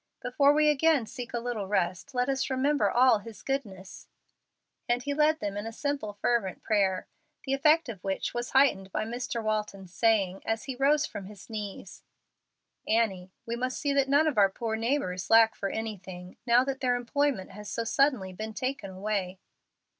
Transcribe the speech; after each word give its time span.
Before 0.19 0.51
we 0.51 0.67
again 0.67 1.05
seek 1.05 1.31
a 1.31 1.37
little 1.39 1.67
rest, 1.67 2.15
let 2.15 2.27
us 2.27 2.49
remember 2.49 2.89
all 2.89 3.19
His 3.19 3.43
goodness;" 3.43 4.07
and 4.89 5.03
he 5.03 5.13
led 5.13 5.39
them 5.39 5.55
in 5.57 5.67
a 5.67 5.71
simple, 5.71 6.13
fervent 6.13 6.63
prayer, 6.63 7.05
the 7.45 7.53
effect 7.53 7.87
of 7.87 8.03
which 8.03 8.33
was 8.33 8.49
heightened 8.49 8.91
by 8.91 9.05
Mr. 9.05 9.43
Walton 9.43 9.85
saying, 9.87 10.41
after 10.43 10.65
he 10.65 10.75
rose 10.75 11.05
from 11.05 11.25
his 11.27 11.51
knees, 11.51 12.01
"Annie, 12.87 13.31
we 13.45 13.55
must 13.55 13.79
see 13.79 13.93
that 13.93 14.09
none 14.09 14.25
of 14.25 14.39
our 14.39 14.49
poor 14.49 14.75
neighbors 14.75 15.29
lack 15.29 15.53
for 15.53 15.69
anything, 15.69 16.35
now 16.47 16.63
that 16.63 16.79
their 16.79 16.95
employment 16.95 17.51
has 17.51 17.69
so 17.69 17.83
suddenly 17.83 18.33
been 18.33 18.55
taken 18.55 18.89
away." 18.89 19.37